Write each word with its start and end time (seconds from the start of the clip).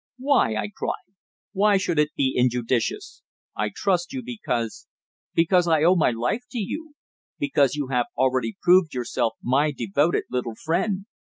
"Why?" 0.17 0.55
I 0.55 0.71
cried. 0.75 1.13
"Why 1.51 1.77
should 1.77 1.99
it 1.99 2.15
be 2.15 2.33
injudicious? 2.35 3.21
I 3.55 3.69
trust 3.71 4.11
you, 4.13 4.23
because 4.25 4.87
because 5.35 5.67
I 5.67 5.83
owe 5.83 5.93
my 5.93 6.09
life 6.09 6.41
to 6.53 6.57
you 6.57 6.95
because 7.37 7.75
you 7.75 7.89
have 7.89 8.07
already 8.17 8.57
proved 8.63 8.95
yourself 8.95 9.35
my 9.43 9.71
devoted 9.71 10.23
little 10.31 10.55
friend. 10.55 11.05